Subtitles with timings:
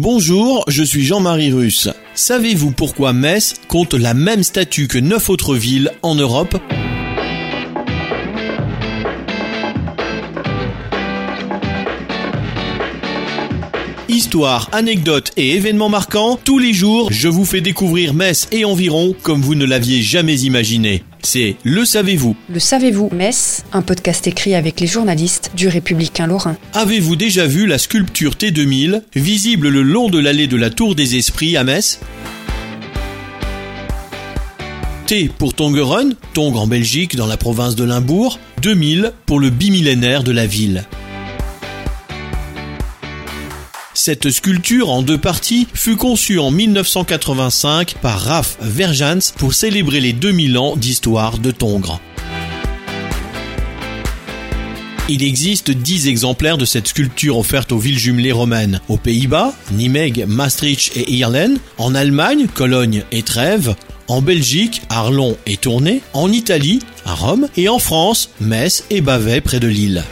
[0.00, 1.88] Bonjour, je suis Jean-Marie Russe.
[2.14, 6.56] Savez-vous pourquoi Metz compte la même statue que neuf autres villes en Europe?
[14.08, 19.16] Histoire, anecdotes et événements marquants, tous les jours, je vous fais découvrir Metz et environ
[19.24, 21.02] comme vous ne l'aviez jamais imaginé.
[21.22, 22.36] C'est Le Savez-vous.
[22.52, 26.56] Le Savez-vous Metz, un podcast écrit avec les journalistes du Républicain Lorrain.
[26.74, 31.16] Avez-vous déjà vu la sculpture T2000, visible le long de l'allée de la Tour des
[31.16, 32.00] Esprits à Metz?
[35.06, 40.22] T pour Tongeren, Tongres en Belgique dans la province de Limbourg, 2000 pour le bimillénaire
[40.22, 40.84] de la ville.
[44.08, 50.14] Cette sculpture en deux parties fut conçue en 1985 par Raph Verjans pour célébrer les
[50.14, 52.00] 2000 ans d'histoire de Tongres.
[55.10, 58.80] Il existe 10 exemplaires de cette sculpture offerte aux villes jumelées romaines.
[58.88, 61.58] Aux Pays-Bas, Nimègue, Maastricht et Irlen.
[61.76, 63.76] En Allemagne, Cologne et Trèves.
[64.06, 66.00] En Belgique, Arlon et Tournai.
[66.14, 67.46] En Italie, à Rome.
[67.58, 70.02] Et en France, Metz et Bavay près de Lille.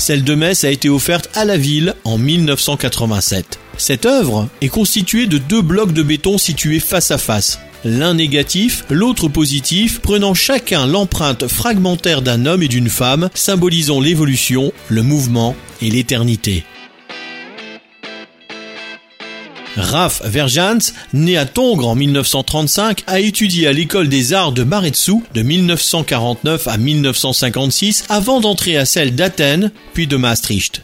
[0.00, 3.58] Celle de Metz a été offerte à la ville en 1987.
[3.76, 7.60] Cette œuvre est constituée de deux blocs de béton situés face à face.
[7.84, 14.72] L'un négatif, l'autre positif, prenant chacun l'empreinte fragmentaire d'un homme et d'une femme, symbolisant l'évolution,
[14.88, 16.64] le mouvement et l'éternité.
[19.76, 25.22] Raph Verjans, né à Tongres en 1935, a étudié à l'école des arts de Maretsu
[25.34, 30.82] de 1949 à 1956 avant d'entrer à celle d'Athènes puis de Maastricht.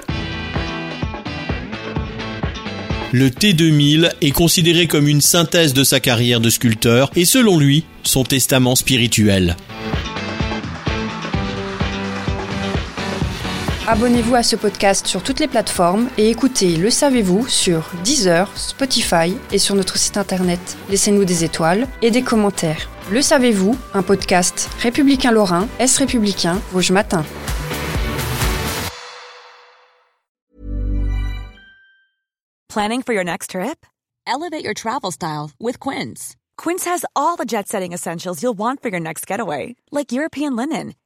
[3.13, 7.85] Le T2000 est considéré comme une synthèse de sa carrière de sculpteur et selon lui,
[8.03, 9.57] son testament spirituel.
[13.89, 19.37] Abonnez-vous à ce podcast sur toutes les plateformes et écoutez Le Savez-vous sur Deezer, Spotify
[19.53, 20.77] et sur notre site internet.
[20.91, 22.91] Laissez-nous des étoiles et des commentaires.
[23.13, 27.25] Le Savez-vous, un podcast républicain lorrain, Est républicain, Vosges Matin.
[32.69, 33.87] Planning for your next trip?
[34.27, 36.35] Elevate your travel style with Quince.
[36.59, 40.57] Quince has all the jet setting essentials you'll want for your next getaway, like European
[40.57, 40.95] linen